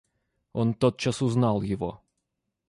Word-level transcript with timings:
Он 0.53 0.73
тотчас 0.73 1.21
узнал 1.21 1.61
его. 1.61 2.01